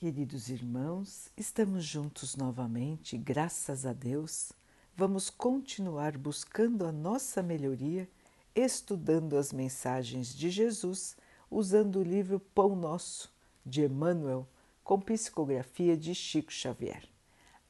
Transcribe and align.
Queridos 0.00 0.48
irmãos, 0.48 1.30
estamos 1.36 1.84
juntos 1.84 2.34
novamente, 2.34 3.16
graças 3.16 3.86
a 3.86 3.92
Deus. 3.92 4.52
Vamos 4.96 5.30
continuar 5.30 6.18
buscando 6.18 6.84
a 6.84 6.90
nossa 6.90 7.42
melhoria, 7.44 8.08
estudando 8.56 9.36
as 9.36 9.52
mensagens 9.52 10.34
de 10.34 10.50
Jesus, 10.50 11.16
usando 11.48 12.00
o 12.00 12.02
livro 12.02 12.40
Pão 12.40 12.74
Nosso, 12.74 13.32
de 13.64 13.84
Emmanuel, 13.84 14.48
com 14.82 15.00
psicografia 15.00 15.96
de 15.96 16.12
Chico 16.12 16.52
Xavier. 16.52 17.08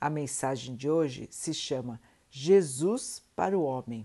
A 0.00 0.08
mensagem 0.08 0.74
de 0.74 0.88
hoje 0.88 1.28
se 1.30 1.52
chama 1.52 2.00
Jesus 2.30 3.22
para 3.36 3.56
o 3.56 3.62
Homem. 3.62 4.04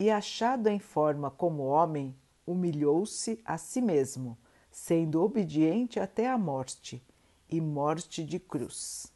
E 0.00 0.10
achado 0.10 0.68
em 0.68 0.78
forma 0.78 1.30
como 1.30 1.64
homem, 1.64 2.16
humilhou-se 2.46 3.38
a 3.44 3.58
si 3.58 3.82
mesmo 3.82 4.38
sendo 4.74 5.22
obediente 5.22 6.00
até 6.00 6.28
a 6.28 6.36
morte 6.36 7.00
e 7.48 7.60
morte 7.60 8.24
de 8.24 8.40
cruz. 8.40 9.06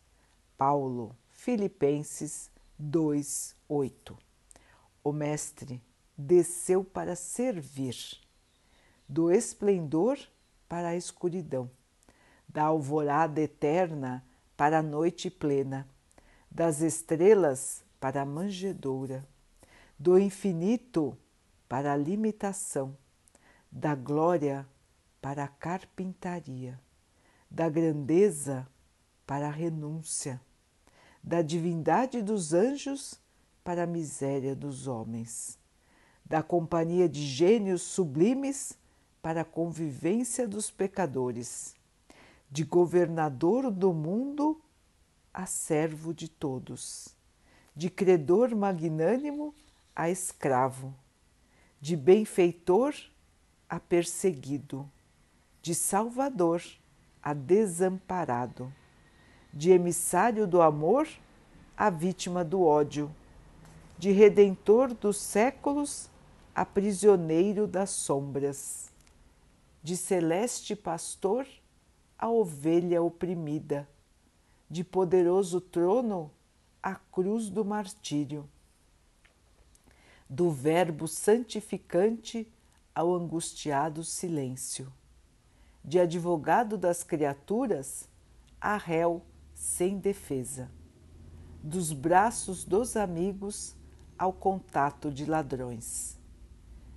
Paulo, 0.57 1.17
Filipenses 1.31 2.49
2:8. 2.79 4.17
O 5.03 5.11
mestre 5.11 5.83
desceu 6.17 6.85
para 6.85 7.17
servir, 7.17 7.97
do 9.09 9.33
esplendor 9.33 10.17
para 10.69 10.91
a 10.91 10.97
escuridão, 10.97 11.69
da 12.49 12.63
alvorada 12.63 13.41
eterna 13.41 14.25
para 14.57 14.79
a 14.79 14.83
noite 14.83 15.29
plena, 15.29 15.89
das 16.49 16.81
estrelas 16.81 17.83
para 17.99 18.23
a 18.23 18.25
manjedoura, 18.25 19.27
do 19.99 20.17
infinito 20.21 21.19
para 21.69 21.95
a 21.95 21.97
limitação, 21.97 22.97
da 23.73 23.97
glória 23.97 24.65
para 24.65 24.78
a 25.23 25.49
carpintaria, 25.49 26.81
da 27.51 27.69
grandeza 27.69 28.67
para 29.27 29.49
a 29.49 29.51
renúncia, 29.51 30.41
da 31.23 31.43
divindade 31.43 32.23
dos 32.23 32.55
anjos 32.55 33.21
para 33.65 33.83
a 33.83 33.87
miséria 33.87 34.55
dos 34.55 34.87
homens, 34.87 35.59
da 36.25 36.43
companhia 36.43 37.09
de 37.09 37.21
gênios 37.27 37.83
sublimes 37.83 38.79
para 39.21 39.43
a 39.43 39.45
convivência 39.45 40.47
dos 40.47 40.71
pecadores, 40.71 41.75
de 42.51 42.65
governador 42.65 43.71
do 43.71 43.93
mundo 43.93 44.63
a 45.35 45.45
servo 45.45 46.15
de 46.15 46.29
todos, 46.29 47.09
de 47.75 47.91
credor 47.91 48.55
magnânimo 48.55 49.55
a 49.95 50.09
escravo, 50.09 50.95
de 51.81 51.97
benfeitor 51.97 52.95
a 53.69 53.79
perseguido 53.79 54.91
de 55.69 55.75
salvador 55.75 56.63
a 57.23 57.35
desamparado, 57.35 58.73
de 59.53 59.71
emissário 59.71 60.47
do 60.47 60.63
amor 60.63 61.07
a 61.77 61.91
vítima 61.91 62.43
do 62.43 62.63
ódio, 62.63 63.15
de 63.99 64.11
redentor 64.11 64.95
dos 64.95 65.19
séculos 65.19 66.09
a 66.55 66.65
prisioneiro 66.65 67.67
das 67.67 67.91
sombras, 67.91 68.91
de 69.83 69.95
celeste 69.95 70.75
pastor 70.75 71.47
a 72.19 72.31
ovelha 72.31 73.03
oprimida, 73.03 73.87
de 74.71 74.83
poderoso 74.83 75.61
trono 75.61 76.31
a 76.83 76.95
cruz 76.95 77.51
do 77.51 77.63
martírio, 77.63 78.49
do 80.31 80.51
Verbo 80.51 81.07
santificante 81.07 82.51
ao 82.95 83.15
angustiado 83.15 84.03
silêncio 84.03 84.91
de 85.89 85.99
advogado 85.99 86.77
das 86.77 87.03
criaturas 87.03 88.07
a 88.61 88.77
réu 88.77 89.23
sem 89.55 89.99
defesa, 89.99 90.71
dos 91.63 91.95
braços 91.95 92.63
dos 92.63 92.95
amigos 92.95 93.75
ao 94.19 94.31
contato 94.31 95.11
de 95.11 95.25
ladrões, 95.25 96.21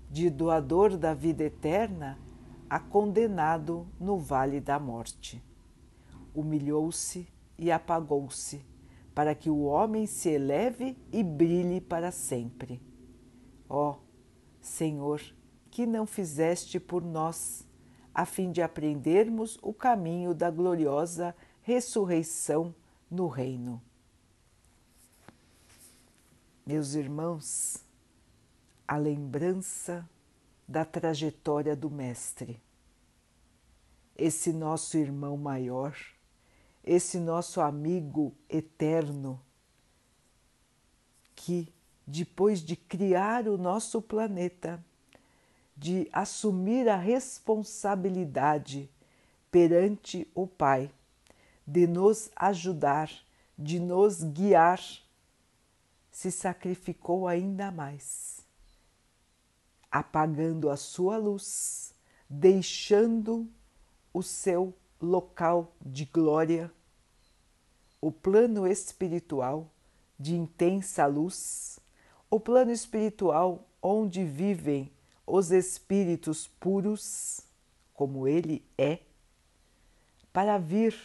de 0.09 0.29
doador 0.29 0.97
da 0.97 1.13
vida 1.13 1.46
eterna 1.46 2.19
a 2.69 2.81
condenado 2.81 3.88
no 3.97 4.18
vale 4.18 4.59
da 4.59 4.78
morte. 4.78 5.41
Humilhou-se 6.35 7.25
e 7.58 7.72
apagou-se, 7.72 8.62
para 9.16 9.34
que 9.34 9.50
o 9.50 9.62
homem 9.62 10.06
se 10.06 10.28
eleve 10.28 10.97
e 11.13 11.23
brilhe 11.23 11.79
para 11.79 12.12
sempre. 12.12 12.81
Ó 13.69 13.91
oh, 13.91 13.96
Senhor, 14.59 15.22
que 15.69 15.85
não 15.85 16.06
fizeste 16.06 16.78
por 16.78 17.02
nós 17.02 17.66
a 18.13 18.25
fim 18.25 18.51
de 18.51 18.61
aprendermos 18.61 19.57
o 19.61 19.73
caminho 19.73 20.33
da 20.33 20.49
gloriosa 20.49 21.35
ressurreição 21.61 22.73
no 23.09 23.27
Reino. 23.27 23.81
Meus 26.66 26.94
irmãos, 26.94 27.83
a 28.88 28.97
lembrança 28.97 30.07
da 30.67 30.85
trajetória 30.85 31.75
do 31.75 31.89
Mestre, 31.89 32.61
esse 34.16 34.53
nosso 34.53 34.97
irmão 34.97 35.38
maior, 35.38 35.95
esse 36.83 37.19
nosso 37.19 37.61
amigo 37.61 38.33
eterno, 38.49 39.41
que 41.35 41.73
depois 42.05 42.61
de 42.61 42.75
criar 42.75 43.47
o 43.47 43.57
nosso 43.57 44.01
planeta, 44.01 44.83
de 45.81 46.08
assumir 46.14 46.88
a 46.88 46.96
responsabilidade 46.96 48.88
perante 49.50 50.30
o 50.36 50.46
Pai, 50.46 50.92
de 51.66 51.88
nos 51.88 52.30
ajudar, 52.36 53.12
de 53.58 53.80
nos 53.80 54.24
guiar, 54.24 54.80
se 56.12 56.31
sacrificou 56.31 57.28
ainda 57.28 57.72
mais, 57.72 58.46
apagando 59.90 60.70
a 60.70 60.78
sua 60.78 61.18
luz, 61.18 61.96
deixando 62.30 63.50
o 64.14 64.22
seu 64.22 64.75
local 65.02 65.74
de 65.84 66.06
glória, 66.06 66.72
o 68.00 68.12
plano 68.12 68.68
espiritual 68.68 69.68
de 70.20 70.36
intensa 70.36 71.08
luz, 71.08 71.80
o 72.30 72.40
plano 72.40 72.72
espiritual 72.72 73.68
onde 73.81 74.24
vivem 74.24 74.91
os 75.26 75.52
espíritos 75.52 76.48
puros, 76.48 77.42
como 77.94 78.28
Ele 78.28 78.66
é, 78.78 79.00
para 80.34 80.58
vir 80.58 80.96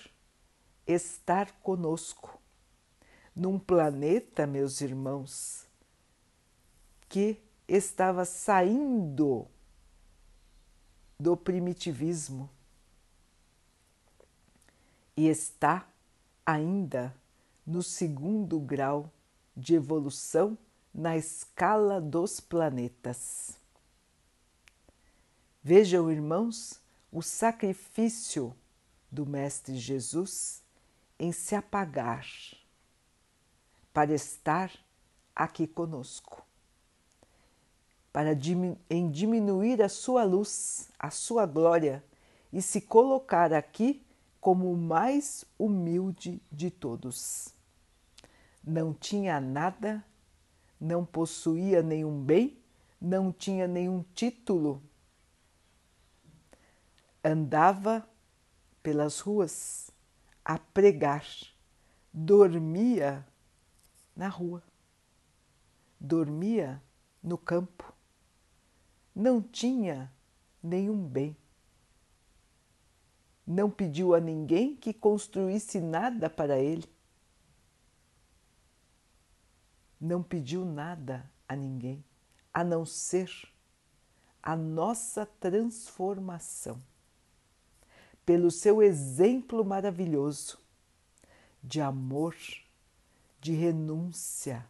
estar 0.86 1.52
conosco 1.60 2.40
num 3.34 3.58
planeta, 3.58 4.46
meus 4.46 4.80
irmãos, 4.80 5.66
que 7.08 7.42
estava 7.68 8.24
saindo 8.24 9.46
do 11.18 11.36
primitivismo 11.36 12.48
e 15.16 15.28
está 15.28 15.88
ainda 16.44 17.14
no 17.66 17.82
segundo 17.82 18.60
grau 18.60 19.10
de 19.56 19.74
evolução 19.74 20.56
na 20.94 21.16
escala 21.16 22.00
dos 22.00 22.38
planetas. 22.38 23.58
Vejam, 25.68 26.12
irmãos, 26.12 26.80
o 27.10 27.20
sacrifício 27.20 28.54
do 29.10 29.26
Mestre 29.26 29.76
Jesus 29.76 30.62
em 31.18 31.32
se 31.32 31.56
apagar 31.56 32.24
para 33.92 34.14
estar 34.14 34.70
aqui 35.34 35.66
conosco, 35.66 36.46
para 38.12 38.30
em 38.88 39.10
diminuir 39.10 39.82
a 39.82 39.88
sua 39.88 40.22
luz, 40.22 40.88
a 40.96 41.10
sua 41.10 41.44
glória 41.46 42.00
e 42.52 42.62
se 42.62 42.80
colocar 42.80 43.52
aqui 43.52 44.00
como 44.40 44.70
o 44.70 44.76
mais 44.76 45.44
humilde 45.58 46.40
de 46.52 46.70
todos. 46.70 47.48
Não 48.62 48.94
tinha 48.94 49.40
nada, 49.40 50.04
não 50.80 51.04
possuía 51.04 51.82
nenhum 51.82 52.22
bem, 52.22 52.56
não 53.00 53.32
tinha 53.32 53.66
nenhum 53.66 54.04
título 54.14 54.80
andava 57.26 58.08
pelas 58.82 59.18
ruas 59.18 59.90
a 60.44 60.58
pregar, 60.58 61.26
dormia 62.12 63.26
na 64.14 64.28
rua, 64.28 64.62
dormia 65.98 66.80
no 67.20 67.36
campo, 67.36 67.92
não 69.12 69.42
tinha 69.42 70.12
nenhum 70.62 71.04
bem. 71.04 71.36
Não 73.44 73.70
pediu 73.70 74.14
a 74.14 74.20
ninguém 74.20 74.76
que 74.76 74.92
construísse 74.92 75.80
nada 75.80 76.28
para 76.30 76.58
ele. 76.58 76.88
Não 80.00 80.22
pediu 80.22 80.64
nada 80.64 81.30
a 81.48 81.56
ninguém, 81.56 82.04
a 82.52 82.62
não 82.62 82.84
ser 82.84 83.30
a 84.42 84.56
nossa 84.56 85.24
transformação 85.24 86.80
pelo 88.26 88.50
seu 88.50 88.82
exemplo 88.82 89.64
maravilhoso 89.64 90.58
de 91.62 91.80
amor, 91.80 92.36
de 93.40 93.52
renúncia. 93.52 94.66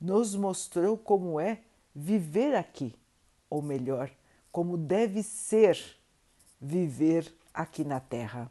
Nos 0.00 0.34
mostrou 0.34 0.98
como 0.98 1.38
é 1.38 1.62
viver 1.94 2.56
aqui, 2.56 2.94
ou 3.48 3.62
melhor, 3.62 4.10
como 4.50 4.76
deve 4.76 5.22
ser 5.22 5.78
viver 6.60 7.32
aqui 7.54 7.84
na 7.84 8.00
Terra. 8.00 8.50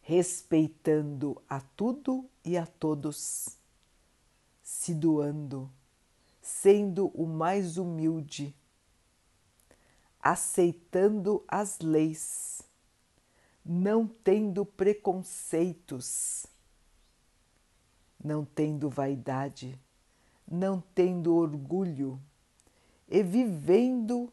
Respeitando 0.00 1.42
a 1.48 1.60
tudo 1.60 2.24
e 2.42 2.56
a 2.56 2.64
todos, 2.66 3.58
se 4.62 4.94
doando, 4.94 5.70
sendo 6.40 7.08
o 7.08 7.26
mais 7.26 7.76
humilde 7.76 8.54
aceitando 10.26 11.44
as 11.46 11.78
leis, 11.78 12.60
não 13.64 14.08
tendo 14.08 14.66
preconceitos, 14.66 16.46
não 18.22 18.44
tendo 18.44 18.90
vaidade, 18.90 19.80
não 20.44 20.80
tendo 20.80 21.36
orgulho 21.36 22.20
e 23.08 23.22
vivendo 23.22 24.32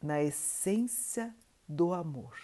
na 0.00 0.22
essência 0.22 1.34
do 1.68 1.92
amor. 1.92 2.38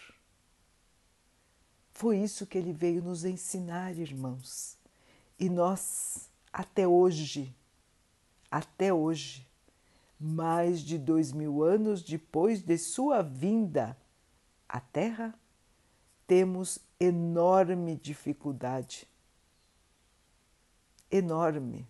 Foi 1.94 2.18
isso 2.18 2.46
que 2.46 2.58
ele 2.58 2.74
veio 2.74 3.02
nos 3.02 3.24
ensinar, 3.24 3.96
irmãos. 3.96 4.76
E 5.38 5.48
nós, 5.48 6.28
até 6.52 6.86
hoje, 6.86 7.56
até 8.50 8.92
hoje, 8.92 9.49
mais 10.20 10.80
de 10.80 10.98
dois 10.98 11.32
mil 11.32 11.62
anos 11.62 12.02
depois 12.02 12.60
de 12.60 12.76
sua 12.76 13.22
vinda 13.22 13.96
à 14.68 14.78
Terra, 14.78 15.34
temos 16.26 16.78
enorme 17.00 17.96
dificuldade, 17.96 19.08
enorme, 21.10 21.88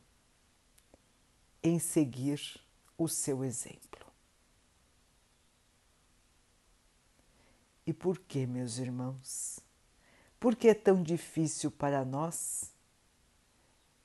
em 1.62 1.78
seguir 1.80 2.40
o 2.96 3.08
seu 3.08 3.44
exemplo. 3.44 4.06
E 7.84 7.92
por 7.92 8.18
que, 8.20 8.46
meus 8.46 8.78
irmãos? 8.78 9.58
Por 10.38 10.54
que 10.54 10.68
é 10.68 10.74
tão 10.74 11.02
difícil 11.02 11.70
para 11.70 12.04
nós 12.04 12.72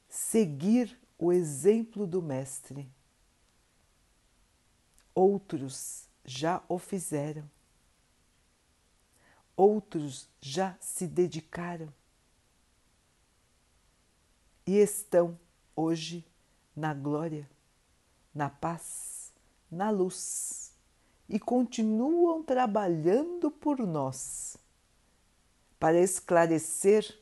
seguir 0.09 0.99
o 1.17 1.31
exemplo 1.31 2.07
do 2.07 2.21
Mestre? 2.21 2.89
Outros 5.15 6.09
já 6.25 6.61
o 6.67 6.77
fizeram. 6.77 7.49
Outros 9.55 10.27
já 10.41 10.77
se 10.81 11.07
dedicaram 11.07 11.91
e 14.67 14.73
estão 14.73 15.39
hoje 15.73 16.25
na 16.75 16.93
glória, 16.93 17.49
na 18.33 18.49
paz, 18.49 19.31
na 19.71 19.89
luz 19.89 20.73
e 21.29 21.39
continuam 21.39 22.43
trabalhando 22.43 23.49
por 23.49 23.79
nós 23.79 24.57
para 25.79 25.99
esclarecer 26.01 27.17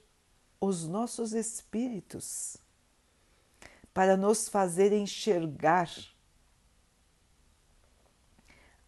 os 0.59 0.87
nossos 0.87 1.33
espíritos, 1.33 2.57
para 3.93 4.17
nos 4.17 4.47
fazer 4.47 4.91
enxergar 4.91 5.89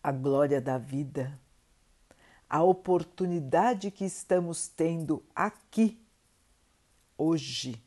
a 0.05 0.11
glória 0.11 0.61
da 0.61 0.77
vida, 0.77 1.35
a 2.47 2.61
oportunidade 2.61 3.89
que 3.89 4.05
estamos 4.05 4.67
tendo 4.67 5.25
aqui, 5.33 5.99
hoje, 7.17 7.83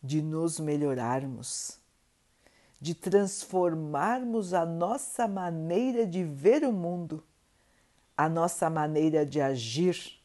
de 0.00 0.22
nos 0.22 0.60
melhorarmos, 0.60 1.80
de 2.80 2.94
transformarmos 2.94 4.54
a 4.54 4.64
nossa 4.64 5.26
maneira 5.26 6.06
de 6.06 6.22
ver 6.22 6.62
o 6.62 6.70
mundo, 6.70 7.24
a 8.16 8.28
nossa 8.28 8.70
maneira 8.70 9.26
de 9.26 9.40
agir, 9.40 10.22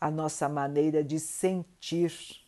a 0.00 0.12
nossa 0.12 0.48
maneira 0.48 1.02
de 1.02 1.18
sentir. 1.18 2.46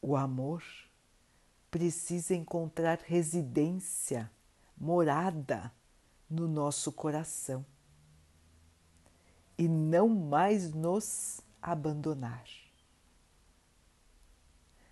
O 0.00 0.14
amor 0.14 0.62
precisa 1.70 2.34
encontrar 2.34 2.98
residência, 3.04 4.30
morada 4.76 5.72
no 6.28 6.46
nosso 6.46 6.92
coração 6.92 7.64
e 9.56 9.66
não 9.66 10.08
mais 10.08 10.72
nos 10.72 11.40
abandonar. 11.60 12.44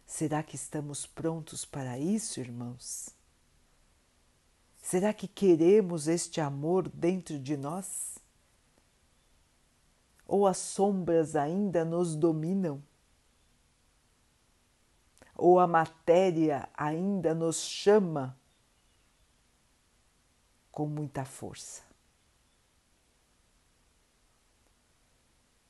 Será 0.05 0.43
que 0.43 0.57
estamos 0.57 1.07
prontos 1.07 1.65
para 1.65 1.99
isso, 1.99 2.41
irmãos? 2.41 3.11
Será 4.83 5.13
que 5.13 5.29
queremos 5.29 6.09
este 6.09 6.41
amor 6.41 6.89
dentro 6.89 7.39
de 7.39 7.57
nós? 7.57 8.19
Ou 10.27 10.47
as 10.47 10.59
sombras 10.59 11.37
ainda 11.37 11.85
nos 11.85 12.17
dominam? 12.17 12.83
Ou 15.37 15.61
a 15.61 15.67
matéria 15.67 16.69
ainda 16.75 17.35
nos 17.35 17.61
chama 17.61 18.37
com 20.73 20.87
muita 20.87 21.25
força. 21.25 21.83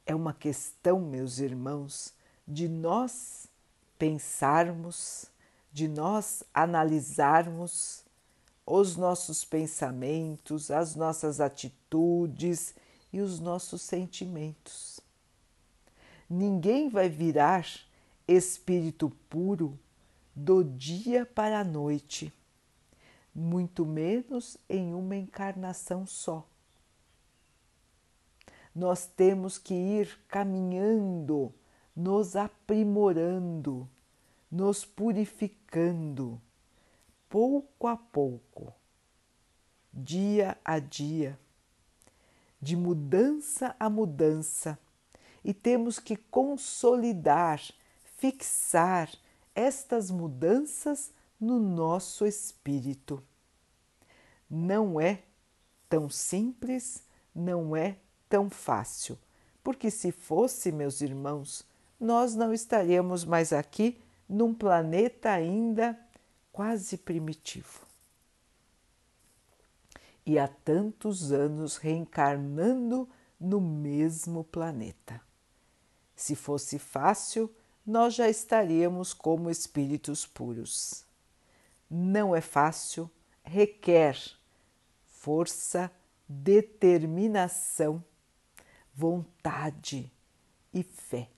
É 0.04 0.14
uma 0.14 0.32
questão, 0.32 1.00
meus 1.00 1.38
irmãos, 1.38 2.14
de 2.46 2.68
nós 2.68 3.48
pensarmos, 3.98 5.26
de 5.72 5.88
nós 5.88 6.44
analisarmos 6.54 8.04
os 8.64 8.96
nossos 8.96 9.44
pensamentos, 9.44 10.70
as 10.70 10.94
nossas 10.94 11.40
atitudes 11.40 12.74
e 13.12 13.20
os 13.20 13.40
nossos 13.40 13.82
sentimentos. 13.82 15.00
Ninguém 16.28 16.88
vai 16.88 17.08
virar 17.08 17.64
espírito 18.28 19.10
puro 19.30 19.78
do 20.34 20.62
dia 20.62 21.24
para 21.24 21.60
a 21.60 21.64
noite, 21.64 22.32
muito 23.34 23.86
menos 23.86 24.56
em 24.68 24.94
uma 24.94 25.16
encarnação 25.16 26.06
só. 26.06 26.46
Nós 28.74 29.06
temos 29.06 29.56
que 29.56 29.72
ir 29.72 30.18
caminhando, 30.28 31.54
nos 31.94 32.36
aprimorando, 32.36 33.88
nos 34.50 34.84
purificando, 34.84 36.40
pouco 37.28 37.86
a 37.86 37.96
pouco, 37.96 38.72
dia 39.92 40.58
a 40.64 40.78
dia, 40.78 41.38
de 42.60 42.76
mudança 42.76 43.74
a 43.78 43.88
mudança, 43.88 44.78
e 45.42 45.54
temos 45.54 45.98
que 45.98 46.16
consolidar 46.16 47.62
fixar 48.16 49.10
estas 49.54 50.10
mudanças 50.10 51.12
no 51.40 51.58
nosso 51.58 52.26
espírito. 52.26 53.22
Não 54.48 55.00
é 55.00 55.22
tão 55.88 56.08
simples, 56.08 57.02
não 57.34 57.76
é 57.76 57.96
tão 58.28 58.48
fácil, 58.50 59.18
porque 59.62 59.90
se 59.90 60.10
fosse, 60.12 60.72
meus 60.72 61.00
irmãos, 61.00 61.64
nós 61.98 62.34
não 62.34 62.52
estaríamos 62.52 63.24
mais 63.24 63.52
aqui 63.52 64.00
num 64.28 64.54
planeta 64.54 65.30
ainda 65.30 65.98
quase 66.52 66.96
primitivo. 66.96 67.86
E 70.24 70.38
há 70.38 70.48
tantos 70.48 71.32
anos 71.32 71.76
reencarnando 71.76 73.08
no 73.38 73.60
mesmo 73.60 74.42
planeta. 74.42 75.20
Se 76.16 76.34
fosse 76.34 76.78
fácil, 76.78 77.54
nós 77.86 78.14
já 78.14 78.28
estaríamos 78.28 79.14
como 79.14 79.48
espíritos 79.48 80.26
puros. 80.26 81.04
Não 81.88 82.34
é 82.34 82.40
fácil, 82.40 83.08
requer 83.44 84.18
força, 85.04 85.90
determinação, 86.28 88.02
vontade 88.92 90.10
e 90.74 90.82
fé. 90.82 91.30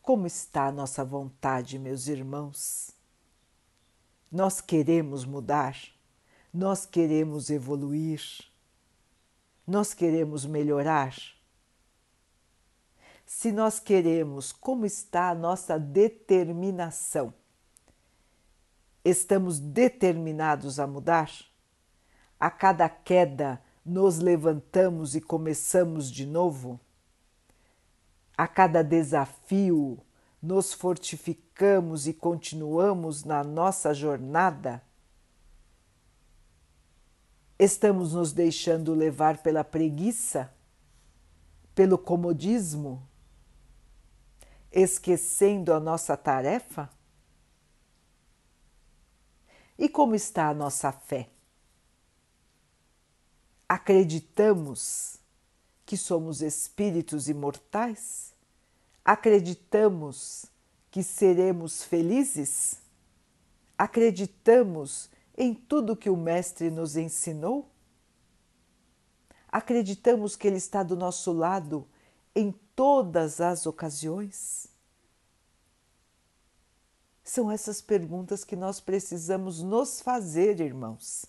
Como 0.00 0.26
está 0.26 0.66
a 0.66 0.72
nossa 0.72 1.04
vontade, 1.04 1.78
meus 1.78 2.08
irmãos? 2.08 2.90
Nós 4.30 4.60
queremos 4.60 5.26
mudar, 5.26 5.76
nós 6.52 6.86
queremos 6.86 7.50
evoluir, 7.50 8.22
nós 9.66 9.92
queremos 9.92 10.46
melhorar 10.46 11.14
se 13.34 13.50
nós 13.50 13.80
queremos, 13.80 14.52
como 14.52 14.84
está 14.84 15.30
a 15.30 15.34
nossa 15.34 15.78
determinação. 15.78 17.32
Estamos 19.02 19.58
determinados 19.58 20.78
a 20.78 20.86
mudar? 20.86 21.30
A 22.38 22.50
cada 22.50 22.88
queda, 22.90 23.60
nos 23.84 24.18
levantamos 24.18 25.16
e 25.16 25.20
começamos 25.20 26.10
de 26.10 26.26
novo? 26.26 26.78
A 28.36 28.46
cada 28.46 28.84
desafio, 28.84 29.98
nos 30.40 30.74
fortificamos 30.74 32.06
e 32.06 32.12
continuamos 32.12 33.24
na 33.24 33.42
nossa 33.42 33.94
jornada? 33.94 34.82
Estamos 37.58 38.12
nos 38.12 38.30
deixando 38.32 38.94
levar 38.94 39.38
pela 39.38 39.64
preguiça, 39.64 40.52
pelo 41.74 41.96
comodismo, 41.96 43.08
esquecendo 44.72 45.72
a 45.72 45.78
nossa 45.78 46.16
tarefa? 46.16 46.90
E 49.78 49.88
como 49.88 50.14
está 50.14 50.48
a 50.48 50.54
nossa 50.54 50.92
fé? 50.92 51.28
Acreditamos 53.68 55.18
que 55.84 55.96
somos 55.96 56.40
espíritos 56.40 57.28
imortais? 57.28 58.32
Acreditamos 59.04 60.46
que 60.90 61.02
seremos 61.02 61.82
felizes? 61.82 62.78
Acreditamos 63.76 65.10
em 65.36 65.54
tudo 65.54 65.96
que 65.96 66.10
o 66.10 66.16
Mestre 66.16 66.70
nos 66.70 66.96
ensinou? 66.96 67.68
Acreditamos 69.48 70.36
que 70.36 70.46
Ele 70.46 70.56
está 70.56 70.82
do 70.82 70.96
nosso 70.96 71.32
lado 71.32 71.86
em 72.34 72.52
todas 72.74 73.40
as 73.40 73.66
ocasiões? 73.66 74.66
São 77.22 77.50
essas 77.50 77.80
perguntas 77.80 78.44
que 78.44 78.56
nós 78.56 78.80
precisamos 78.80 79.62
nos 79.62 80.00
fazer, 80.00 80.60
irmãos, 80.60 81.24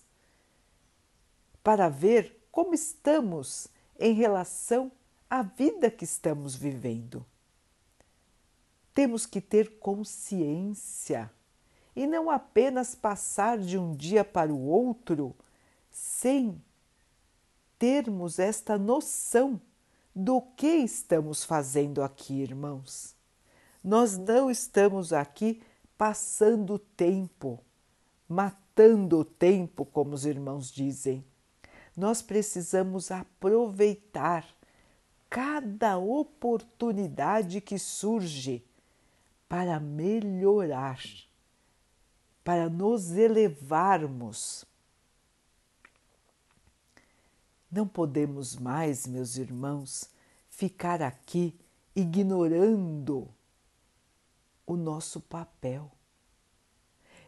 para 1.62 1.88
ver 1.88 2.46
como 2.50 2.74
estamos 2.74 3.68
em 3.98 4.12
relação 4.12 4.90
à 5.30 5.42
vida 5.42 5.90
que 5.90 6.04
estamos 6.04 6.54
vivendo. 6.54 7.24
Temos 8.92 9.26
que 9.26 9.40
ter 9.40 9.78
consciência 9.78 11.30
e 11.96 12.06
não 12.06 12.30
apenas 12.30 12.94
passar 12.94 13.58
de 13.58 13.78
um 13.78 13.94
dia 13.94 14.24
para 14.24 14.52
o 14.52 14.66
outro 14.66 15.34
sem 15.90 16.60
termos 17.78 18.38
esta 18.38 18.76
noção 18.76 19.60
do 20.14 20.40
que 20.40 20.66
estamos 20.66 21.44
fazendo 21.44 22.02
aqui, 22.02 22.40
irmãos. 22.40 23.14
Nós 23.82 24.16
não 24.16 24.50
estamos 24.50 25.12
aqui 25.12 25.62
passando 25.98 26.78
tempo, 26.78 27.60
matando 28.28 29.18
o 29.18 29.24
tempo, 29.24 29.84
como 29.84 30.14
os 30.14 30.24
irmãos 30.24 30.70
dizem. 30.70 31.24
Nós 31.96 32.22
precisamos 32.22 33.10
aproveitar 33.10 34.46
cada 35.28 35.98
oportunidade 35.98 37.60
que 37.60 37.78
surge 37.78 38.64
para 39.48 39.78
melhorar 39.78 41.00
para 42.44 42.68
nos 42.68 43.12
elevarmos. 43.12 44.66
Não 47.74 47.88
podemos 47.88 48.54
mais, 48.54 49.04
meus 49.04 49.36
irmãos, 49.36 50.08
ficar 50.48 51.02
aqui 51.02 51.58
ignorando 51.92 53.28
o 54.64 54.76
nosso 54.76 55.20
papel. 55.20 55.90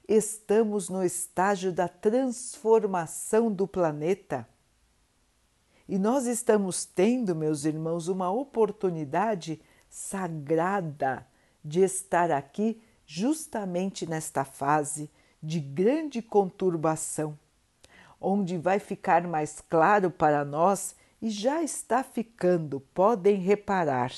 Estamos 0.07 0.88
no 0.88 1.03
estágio 1.03 1.73
da 1.73 1.88
transformação 1.88 3.53
do 3.53 3.67
planeta. 3.67 4.49
E 5.88 5.99
nós 5.99 6.26
estamos 6.26 6.85
tendo, 6.85 7.35
meus 7.35 7.65
irmãos, 7.65 8.07
uma 8.07 8.31
oportunidade 8.31 9.61
sagrada 9.88 11.26
de 11.65 11.81
estar 11.81 12.31
aqui 12.31 12.81
justamente 13.05 14.07
nesta 14.09 14.45
fase 14.45 15.11
de 15.43 15.59
grande 15.59 16.23
conturbação, 16.23 17.37
onde 18.21 18.57
vai 18.57 18.79
ficar 18.79 19.27
mais 19.27 19.61
claro 19.61 20.11
para 20.11 20.45
nós 20.45 20.95
e 21.21 21.31
já 21.31 21.63
está 21.63 22.03
ficando, 22.03 22.81
podem 22.81 23.37
reparar, 23.37 24.13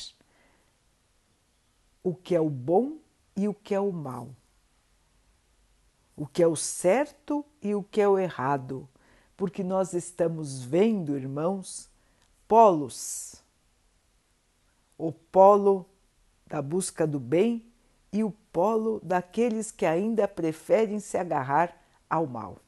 o 2.02 2.14
que 2.14 2.34
é 2.34 2.40
o 2.40 2.48
bom 2.48 2.98
e 3.36 3.48
o 3.48 3.54
que 3.54 3.74
é 3.74 3.80
o 3.80 3.92
mal, 3.92 4.28
o 6.16 6.26
que 6.26 6.42
é 6.42 6.46
o 6.46 6.56
certo 6.56 7.44
e 7.62 7.74
o 7.74 7.82
que 7.82 8.00
é 8.00 8.08
o 8.08 8.18
errado, 8.18 8.88
porque 9.36 9.62
nós 9.62 9.92
estamos 9.92 10.62
vendo, 10.62 11.16
irmãos, 11.16 11.88
polos. 12.48 13.36
O 14.96 15.12
polo 15.12 15.86
da 16.46 16.60
busca 16.60 17.06
do 17.06 17.20
bem 17.20 17.64
e 18.12 18.24
o 18.24 18.32
polo 18.52 19.00
daqueles 19.00 19.70
que 19.70 19.86
ainda 19.86 20.26
preferem 20.26 20.98
se 20.98 21.16
agarrar 21.16 21.76
ao 22.10 22.26
mal. 22.26 22.58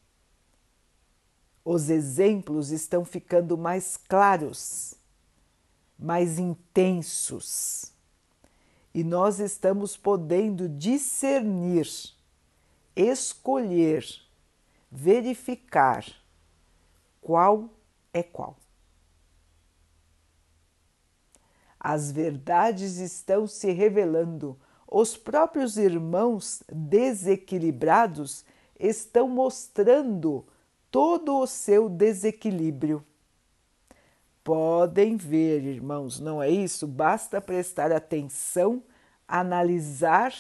Os 1.64 1.90
exemplos 1.90 2.71
estão 2.71 3.05
ficando 3.05 3.57
mais 3.57 3.97
claros, 3.97 4.95
mais 5.99 6.38
intensos, 6.38 7.93
e 8.93 9.05
nós 9.05 9.38
estamos 9.38 9.97
podendo 9.97 10.69
discernir, 10.69 11.87
escolher, 12.97 14.05
verificar 14.90 16.05
qual 17.21 17.69
é 18.12 18.23
qual. 18.23 18.57
As 21.79 22.11
verdades 22.11 22.97
estão 22.97 23.47
se 23.47 23.71
revelando 23.71 24.59
os 24.90 25.17
próprios 25.17 25.76
irmãos 25.76 26.64
desequilibrados 26.69 28.45
estão 28.76 29.29
mostrando 29.29 30.45
todo 30.90 31.38
o 31.38 31.47
seu 31.47 31.88
desequilíbrio. 31.88 33.04
Podem 34.42 35.16
ver, 35.16 35.62
irmãos, 35.64 36.18
não 36.18 36.42
é 36.42 36.49
isso? 36.50 36.87
Basta 36.87 37.40
prestar 37.40 37.92
atenção, 37.92 38.82
analisar 39.28 40.35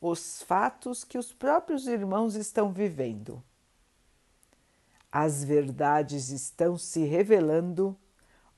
os 0.00 0.42
fatos 0.42 1.04
que 1.04 1.18
os 1.18 1.32
próprios 1.32 1.86
irmãos 1.86 2.34
estão 2.34 2.72
vivendo. 2.72 3.42
As 5.10 5.44
verdades 5.44 6.30
estão 6.30 6.76
se 6.76 7.04
revelando 7.04 7.96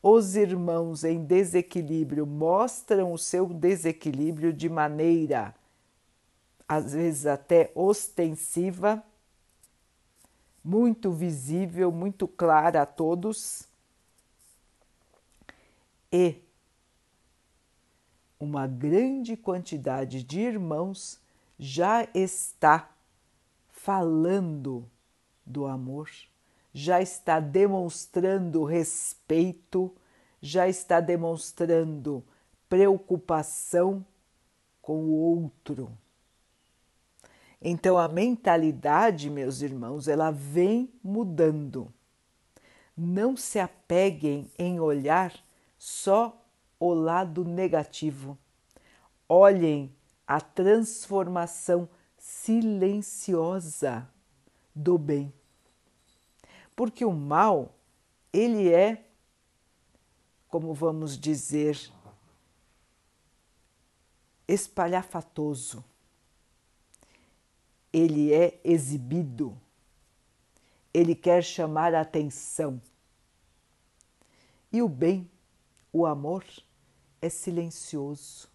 os 0.06 0.36
irmãos 0.36 1.02
em 1.02 1.24
desequilíbrio 1.24 2.26
mostram 2.26 3.10
o 3.14 3.16
seu 3.16 3.46
desequilíbrio 3.46 4.52
de 4.52 4.68
maneira, 4.68 5.54
às 6.68 6.92
vezes 6.92 7.24
até 7.24 7.72
ostensiva, 7.74 9.02
muito 10.64 11.12
visível, 11.12 11.92
muito 11.92 12.26
clara 12.26 12.82
a 12.82 12.86
todos. 12.86 13.68
E 16.10 16.40
uma 18.40 18.66
grande 18.66 19.36
quantidade 19.36 20.22
de 20.22 20.40
irmãos 20.40 21.20
já 21.58 22.08
está 22.14 22.90
falando 23.68 24.88
do 25.44 25.66
amor 25.66 26.08
já 26.74 27.00
está 27.00 27.38
demonstrando 27.38 28.64
respeito, 28.64 29.94
já 30.42 30.68
está 30.68 31.00
demonstrando 31.00 32.24
preocupação 32.68 34.04
com 34.82 35.04
o 35.04 35.12
outro. 35.12 35.96
Então 37.64 37.98
a 37.98 38.06
mentalidade, 38.06 39.30
meus 39.30 39.62
irmãos, 39.62 40.06
ela 40.06 40.30
vem 40.30 40.92
mudando. 41.02 41.90
Não 42.96 43.36
se 43.36 43.58
apeguem 43.58 44.52
em 44.58 44.78
olhar 44.78 45.34
só 45.78 46.46
o 46.78 46.92
lado 46.92 47.44
negativo. 47.44 48.38
Olhem 49.26 49.90
a 50.26 50.40
transformação 50.40 51.88
silenciosa 52.18 54.06
do 54.74 54.98
bem 54.98 55.32
porque 56.74 57.04
o 57.04 57.12
mal, 57.12 57.74
ele 58.32 58.72
é, 58.72 59.04
como 60.48 60.74
vamos 60.74 61.18
dizer, 61.18 61.78
espalhafatoso. 64.46 65.84
Ele 67.94 68.32
é 68.32 68.58
exibido. 68.64 69.56
Ele 70.92 71.14
quer 71.14 71.44
chamar 71.44 71.94
a 71.94 72.00
atenção. 72.00 72.82
E 74.72 74.82
o 74.82 74.88
bem, 74.88 75.30
o 75.92 76.04
amor, 76.04 76.44
é 77.22 77.28
silencioso, 77.28 78.50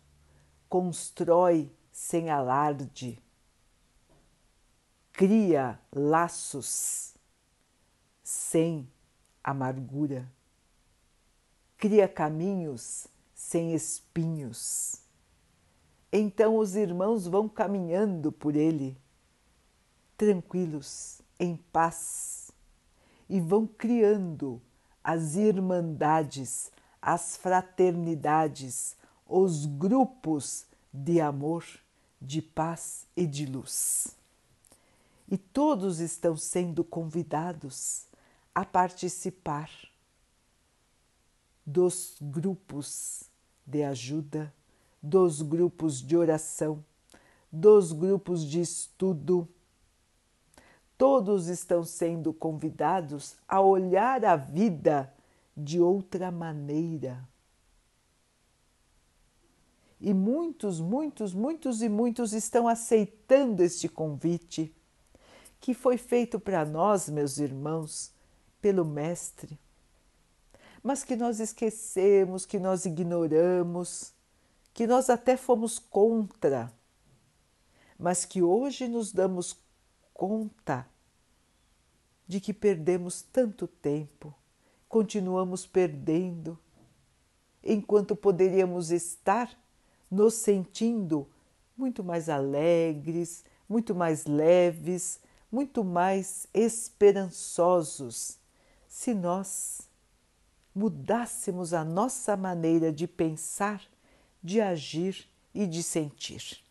constrói 0.67 1.71
sem 1.89 2.29
alarde, 2.29 3.17
cria 5.13 5.79
laços 5.89 7.15
sem 8.21 8.91
amargura, 9.41 10.29
cria 11.77 12.09
caminhos 12.09 13.07
sem 13.33 13.73
espinhos. 13.73 15.01
Então 16.11 16.57
os 16.57 16.75
irmãos 16.75 17.25
vão 17.25 17.47
caminhando 17.47 18.33
por 18.33 18.53
ele, 18.53 18.97
tranquilos, 20.19 21.21
em 21.39 21.55
paz, 21.55 22.51
e 23.29 23.39
vão 23.39 23.65
criando 23.65 24.61
as 25.01 25.35
irmandades, 25.35 26.73
as 27.01 27.37
fraternidades, 27.37 28.97
os 29.25 29.65
grupos 29.65 30.65
de 30.93 31.21
amor, 31.21 31.63
de 32.21 32.41
paz 32.41 33.07
e 33.15 33.25
de 33.25 33.45
luz. 33.45 34.13
E 35.25 35.37
todos 35.37 36.01
estão 36.01 36.35
sendo 36.35 36.83
convidados 36.83 38.05
a 38.53 38.65
participar 38.65 39.71
dos 41.65 42.17
grupos 42.19 43.23
de 43.65 43.83
ajuda, 43.83 44.53
dos 45.01 45.41
grupos 45.41 46.01
de 46.01 46.17
oração, 46.17 46.83
dos 47.49 47.93
grupos 47.93 48.43
de 48.43 48.59
estudo. 48.59 49.47
Todos 50.99 51.47
estão 51.47 51.81
sendo 51.81 52.33
convidados 52.33 53.37
a 53.47 53.61
olhar 53.61 54.25
a 54.25 54.35
vida 54.35 55.09
de 55.55 55.79
outra 55.79 56.29
maneira. 56.29 57.25
E 60.01 60.13
muitos, 60.13 60.81
muitos, 60.81 61.33
muitos 61.33 61.81
e 61.81 61.87
muitos 61.87 62.33
estão 62.33 62.67
aceitando 62.67 63.63
este 63.63 63.87
convite 63.87 64.75
que 65.61 65.73
foi 65.73 65.95
feito 65.95 66.37
para 66.37 66.65
nós, 66.65 67.07
meus 67.07 67.37
irmãos, 67.37 68.11
pelo 68.59 68.83
Mestre, 68.83 69.57
mas 70.83 71.05
que 71.05 71.15
nós 71.15 71.39
esquecemos, 71.39 72.45
que 72.45 72.59
nós 72.59 72.83
ignoramos, 72.83 74.13
que 74.73 74.85
nós 74.85 75.09
até 75.09 75.37
fomos 75.37 75.79
contra, 75.79 76.69
mas 77.97 78.25
que 78.25 78.43
hoje 78.43 78.85
nos 78.85 79.13
damos 79.13 79.57
conta 80.19 80.85
de 82.29 82.39
que 82.39 82.53
perdemos 82.53 83.21
tanto 83.23 83.67
tempo 83.67 84.33
continuamos 84.89 85.67
perdendo, 85.67 86.57
enquanto 87.63 88.15
poderíamos 88.15 88.91
estar 88.91 89.55
nos 90.09 90.33
sentindo 90.33 91.27
muito 91.77 92.03
mais 92.03 92.29
alegres, 92.29 93.43
muito 93.67 93.93
mais 93.93 94.25
leves, 94.25 95.19
muito 95.51 95.83
mais 95.83 96.47
esperançosos, 96.53 98.39
se 98.87 99.13
nós 99.13 99.81
mudássemos 100.73 101.73
a 101.73 101.83
nossa 101.83 102.35
maneira 102.35 102.91
de 102.91 103.07
pensar, 103.07 103.83
de 104.41 104.59
agir 104.61 105.27
e 105.53 105.67
de 105.67 105.83
sentir. 105.83 106.63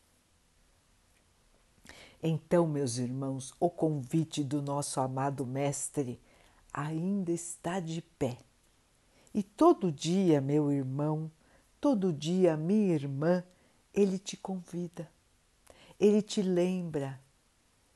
Então, 2.23 2.67
meus 2.67 2.99
irmãos, 2.99 3.55
o 3.61 3.71
convite 3.71 4.43
do 4.43 4.61
nosso 4.61 5.01
amado 5.01 5.47
Mestre 5.47 6.21
ainda 6.73 7.31
está 7.31 7.79
de 7.79 8.03
pé. 8.03 8.39
E 9.33 9.43
todo 9.43 9.93
dia, 9.93 10.41
meu 10.41 10.73
irmão, 10.73 11.31
todo 11.81 12.13
dia, 12.13 12.57
minha 12.57 12.95
irmã, 12.95 13.45
ele 13.95 14.19
te 14.19 14.37
convida, 14.37 15.09
ele 15.99 16.23
te 16.23 16.43
lembra, 16.43 17.21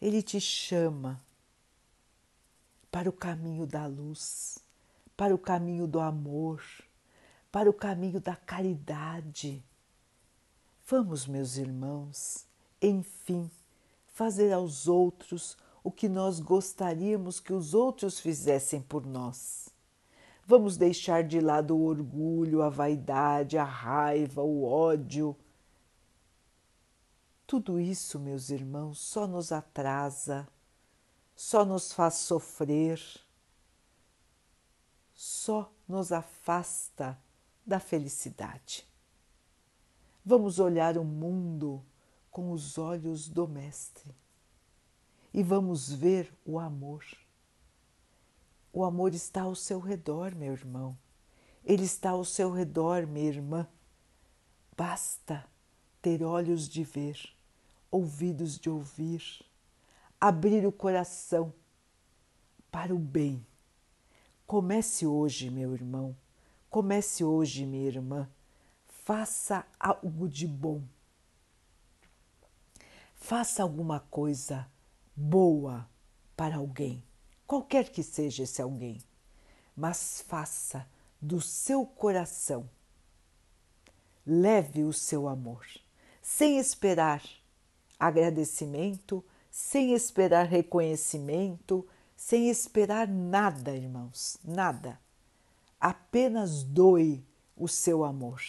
ele 0.00 0.22
te 0.22 0.40
chama 0.40 1.20
para 2.90 3.08
o 3.08 3.12
caminho 3.12 3.66
da 3.66 3.86
luz, 3.86 4.58
para 5.16 5.34
o 5.34 5.38
caminho 5.38 5.86
do 5.86 5.98
amor, 5.98 6.62
para 7.50 7.68
o 7.68 7.72
caminho 7.72 8.20
da 8.20 8.36
caridade. 8.36 9.64
Vamos, 10.86 11.26
meus 11.26 11.56
irmãos, 11.56 12.46
enfim, 12.80 13.50
fazer 14.12 14.52
aos 14.52 14.86
outros 14.86 15.56
o 15.82 15.90
que 15.90 16.08
nós 16.08 16.38
gostaríamos 16.38 17.40
que 17.40 17.52
os 17.52 17.74
outros 17.74 18.20
fizessem 18.20 18.80
por 18.80 19.04
nós. 19.04 19.68
Vamos 20.46 20.76
deixar 20.76 21.24
de 21.24 21.40
lado 21.40 21.76
o 21.76 21.84
orgulho, 21.84 22.62
a 22.62 22.68
vaidade, 22.68 23.56
a 23.56 23.64
raiva, 23.64 24.42
o 24.42 24.64
ódio. 24.64 25.36
Tudo 27.46 27.80
isso, 27.80 28.18
meus 28.18 28.50
irmãos, 28.50 29.00
só 29.00 29.26
nos 29.26 29.50
atrasa, 29.50 30.46
só 31.34 31.64
nos 31.64 31.92
faz 31.92 32.14
sofrer, 32.14 33.00
só 35.14 35.72
nos 35.88 36.12
afasta 36.12 37.18
da 37.66 37.78
felicidade. 37.78 38.86
Vamos 40.24 40.58
olhar 40.58 40.96
o 40.98 41.04
mundo 41.04 41.84
com 42.32 42.50
os 42.50 42.78
olhos 42.78 43.28
do 43.28 43.46
Mestre 43.46 44.12
e 45.34 45.42
vamos 45.42 45.92
ver 45.92 46.34
o 46.44 46.58
amor. 46.58 47.04
O 48.72 48.84
amor 48.84 49.14
está 49.14 49.42
ao 49.42 49.54
seu 49.54 49.78
redor, 49.78 50.34
meu 50.34 50.52
irmão. 50.52 50.96
Ele 51.62 51.84
está 51.84 52.10
ao 52.10 52.24
seu 52.24 52.50
redor, 52.50 53.06
minha 53.06 53.28
irmã. 53.28 53.68
Basta 54.76 55.46
ter 56.00 56.22
olhos 56.22 56.68
de 56.68 56.82
ver, 56.82 57.18
ouvidos 57.90 58.58
de 58.58 58.68
ouvir, 58.68 59.22
abrir 60.18 60.66
o 60.66 60.72
coração 60.72 61.52
para 62.70 62.94
o 62.94 62.98
bem. 62.98 63.46
Comece 64.46 65.06
hoje, 65.06 65.50
meu 65.50 65.74
irmão, 65.74 66.16
comece 66.70 67.22
hoje, 67.22 67.66
minha 67.66 67.86
irmã. 67.86 68.28
Faça 69.04 69.66
algo 69.78 70.28
de 70.28 70.46
bom. 70.46 70.82
Faça 73.22 73.62
alguma 73.62 74.00
coisa 74.00 74.68
boa 75.14 75.88
para 76.36 76.56
alguém, 76.56 77.04
qualquer 77.46 77.88
que 77.88 78.02
seja 78.02 78.42
esse 78.42 78.60
alguém, 78.60 79.00
mas 79.76 80.24
faça 80.26 80.88
do 81.20 81.40
seu 81.40 81.86
coração. 81.86 82.68
Leve 84.26 84.82
o 84.82 84.92
seu 84.92 85.28
amor, 85.28 85.64
sem 86.20 86.58
esperar 86.58 87.22
agradecimento, 87.96 89.24
sem 89.48 89.94
esperar 89.94 90.46
reconhecimento, 90.46 91.86
sem 92.16 92.50
esperar 92.50 93.06
nada, 93.06 93.70
irmãos, 93.76 94.36
nada. 94.42 94.98
Apenas 95.78 96.64
doe 96.64 97.24
o 97.56 97.68
seu 97.68 98.02
amor. 98.02 98.42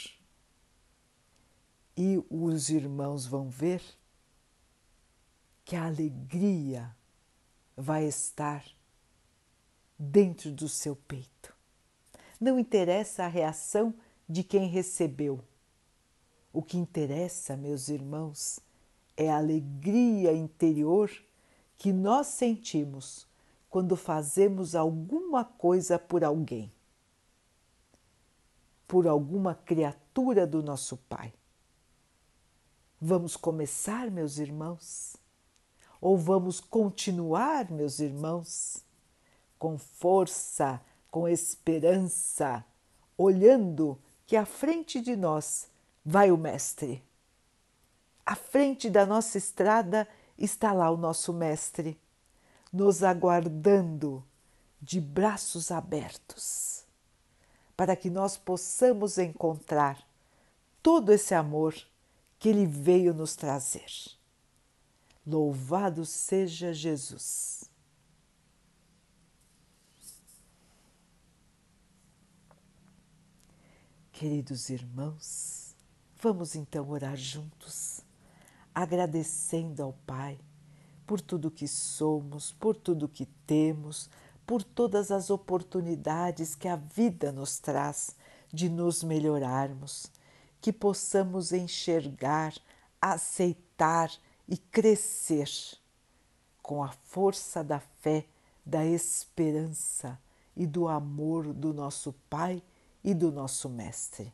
E 1.95 2.19
os 2.27 2.71
irmãos 2.71 3.27
vão 3.27 3.47
ver 3.51 3.83
que 5.65 5.75
a 5.75 5.85
alegria 5.85 6.95
vai 7.75 8.05
estar 8.05 8.63
dentro 9.97 10.51
do 10.51 10.67
seu 10.67 10.95
peito. 10.95 11.55
Não 12.39 12.59
interessa 12.59 13.23
a 13.23 13.27
reação 13.27 13.93
de 14.27 14.43
quem 14.43 14.67
recebeu. 14.67 15.39
O 16.51 16.61
que 16.61 16.77
interessa, 16.77 17.55
meus 17.55 17.87
irmãos, 17.87 18.59
é 19.15 19.29
a 19.29 19.37
alegria 19.37 20.33
interior 20.33 21.09
que 21.77 21.91
nós 21.91 22.27
sentimos 22.27 23.27
quando 23.69 23.95
fazemos 23.95 24.75
alguma 24.75 25.43
coisa 25.43 25.97
por 25.97 26.23
alguém, 26.23 26.71
por 28.87 29.07
alguma 29.07 29.55
criatura 29.55 30.45
do 30.45 30.61
nosso 30.61 30.97
Pai. 30.97 31.33
Vamos 33.01 33.35
começar, 33.35 34.11
meus 34.11 34.37
irmãos? 34.37 35.17
Ou 36.03 36.17
vamos 36.17 36.59
continuar, 36.59 37.71
meus 37.71 37.99
irmãos, 37.99 38.83
com 39.57 39.77
força, 39.77 40.81
com 41.09 41.29
esperança, 41.29 42.61
olhando 43.17 43.97
que 44.27 44.35
à 44.35 44.45
frente 44.45 44.99
de 44.99 45.15
nós 45.15 45.69
vai 46.03 46.29
o 46.29 46.37
Mestre. 46.37 47.01
À 48.25 48.35
frente 48.35 48.89
da 48.89 49.05
nossa 49.05 49.37
estrada 49.37 50.05
está 50.37 50.73
lá 50.73 50.91
o 50.91 50.97
nosso 50.97 51.31
Mestre, 51.31 51.97
nos 52.73 53.01
aguardando 53.01 54.21
de 54.81 54.99
braços 54.99 55.71
abertos, 55.71 56.83
para 57.77 57.95
que 57.95 58.09
nós 58.09 58.35
possamos 58.35 59.17
encontrar 59.17 60.05
todo 60.81 61.13
esse 61.13 61.33
amor 61.33 61.73
que 62.37 62.49
Ele 62.49 62.65
veio 62.65 63.13
nos 63.13 63.37
trazer. 63.37 64.21
Louvado 65.25 66.05
seja 66.05 66.73
Jesus. 66.73 67.63
Queridos 74.11 74.69
irmãos, 74.69 75.75
vamos 76.21 76.55
então 76.55 76.89
orar 76.89 77.17
juntos, 77.17 78.01
agradecendo 78.73 79.81
ao 79.81 79.93
Pai 80.05 80.39
por 81.05 81.19
tudo 81.19 81.49
que 81.51 81.67
somos, 81.67 82.51
por 82.51 82.75
tudo 82.75 83.09
que 83.09 83.25
temos, 83.47 84.09
por 84.45 84.61
todas 84.61 85.09
as 85.09 85.29
oportunidades 85.29 86.53
que 86.53 86.67
a 86.67 86.75
vida 86.75 87.31
nos 87.31 87.59
traz 87.59 88.15
de 88.51 88.69
nos 88.69 89.03
melhorarmos, 89.03 90.11
que 90.61 90.71
possamos 90.71 91.51
enxergar, 91.51 92.53
aceitar 93.01 94.11
e 94.47 94.57
crescer 94.57 95.49
com 96.61 96.83
a 96.83 96.91
força 96.91 97.63
da 97.63 97.79
fé, 97.79 98.25
da 98.65 98.85
esperança 98.85 100.19
e 100.55 100.65
do 100.65 100.87
amor 100.87 101.53
do 101.53 101.73
nosso 101.73 102.13
Pai 102.29 102.61
e 103.03 103.13
do 103.13 103.31
nosso 103.31 103.69
Mestre. 103.69 104.33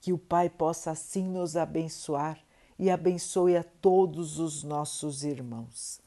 Que 0.00 0.12
o 0.12 0.18
Pai 0.18 0.48
possa 0.48 0.90
assim 0.90 1.28
nos 1.28 1.56
abençoar 1.56 2.38
e 2.78 2.90
abençoe 2.90 3.56
a 3.56 3.62
todos 3.62 4.38
os 4.38 4.62
nossos 4.62 5.24
irmãos. 5.24 6.00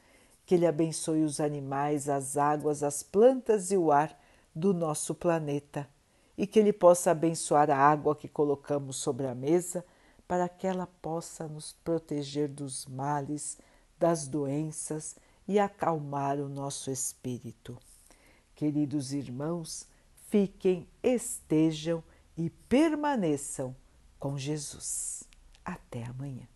Que 0.45 0.55
Ele 0.55 0.67
abençoe 0.67 1.23
os 1.23 1.39
animais, 1.39 2.09
as 2.09 2.37
águas, 2.37 2.83
as 2.83 3.03
plantas 3.03 3.71
e 3.71 3.77
o 3.77 3.91
ar 3.91 4.19
do 4.53 4.73
nosso 4.73 5.13
planeta 5.13 5.87
e 6.37 6.45
que 6.45 6.59
Ele 6.59 6.73
possa 6.73 7.11
abençoar 7.11 7.69
a 7.69 7.77
água 7.77 8.15
que 8.15 8.27
colocamos 8.27 8.97
sobre 8.97 9.27
a 9.27 9.35
mesa 9.35 9.85
para 10.27 10.49
que 10.49 10.65
ela 10.65 10.87
possa 10.87 11.47
nos 11.47 11.73
proteger 11.83 12.47
dos 12.47 12.85
males, 12.85 13.57
das 13.97 14.27
doenças 14.27 15.15
e 15.47 15.59
acalmar 15.59 16.39
o 16.39 16.49
nosso 16.49 16.89
espírito. 16.91 17.77
Queridos 18.55 19.13
irmãos, 19.13 19.87
fiquem, 20.29 20.87
estejam 21.03 22.03
e 22.37 22.49
permaneçam 22.49 23.75
com 24.19 24.37
Jesus. 24.37 25.23
Até 25.63 26.03
amanhã. 26.03 26.54